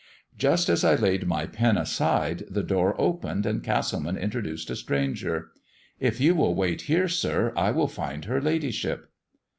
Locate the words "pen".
1.45-1.77